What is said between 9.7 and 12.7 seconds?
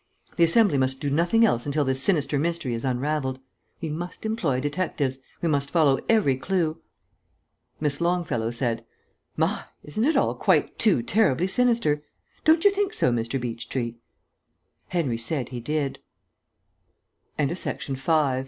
Isn't it all quite too terribly sinister! Don't